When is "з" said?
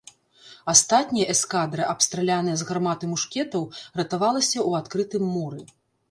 2.61-2.67